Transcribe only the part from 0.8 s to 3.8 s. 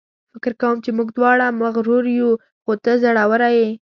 چې موږ دواړه مغرور یو، خو ته زړوره یې.